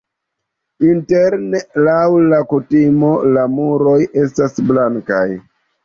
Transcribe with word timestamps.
Interne 0.91 1.61
laŭ 1.89 1.99
la 2.33 2.41
kutimo 2.55 3.15
la 3.37 3.47
muroj 3.61 3.97
estas 4.27 4.63
blankaj. 4.73 5.27